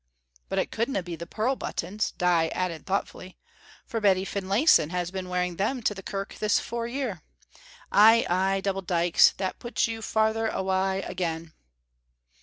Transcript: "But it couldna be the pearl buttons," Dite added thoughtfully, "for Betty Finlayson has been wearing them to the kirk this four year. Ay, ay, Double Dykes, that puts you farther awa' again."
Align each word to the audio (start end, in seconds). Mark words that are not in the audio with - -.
"But 0.49 0.57
it 0.57 0.71
couldna 0.71 1.03
be 1.03 1.15
the 1.15 1.27
pearl 1.27 1.55
buttons," 1.55 2.09
Dite 2.17 2.51
added 2.55 2.87
thoughtfully, 2.87 3.37
"for 3.85 4.01
Betty 4.01 4.25
Finlayson 4.25 4.89
has 4.89 5.11
been 5.11 5.29
wearing 5.29 5.57
them 5.57 5.83
to 5.83 5.93
the 5.93 6.01
kirk 6.01 6.33
this 6.39 6.59
four 6.59 6.87
year. 6.87 7.21
Ay, 7.91 8.25
ay, 8.27 8.61
Double 8.61 8.81
Dykes, 8.81 9.33
that 9.37 9.59
puts 9.59 9.87
you 9.87 10.01
farther 10.01 10.49
awa' 10.51 11.03
again." 11.05 11.53